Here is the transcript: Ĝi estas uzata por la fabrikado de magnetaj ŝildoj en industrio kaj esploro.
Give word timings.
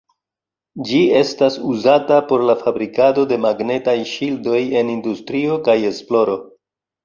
Ĝi 0.87 1.01
estas 1.19 1.57
uzata 1.73 2.17
por 2.33 2.47
la 2.51 2.57
fabrikado 2.63 3.27
de 3.35 3.39
magnetaj 3.45 3.97
ŝildoj 4.15 4.65
en 4.83 4.93
industrio 4.99 5.63
kaj 5.71 5.81
esploro. 5.95 6.45